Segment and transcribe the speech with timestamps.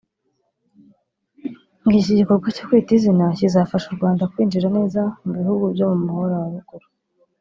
[1.83, 5.97] ngo iki gikorwa cyo Kwita Izina kizafasha u Rwanda kwinjira neza mu bihugu byo mu
[6.05, 6.87] Muhora wa Ruguru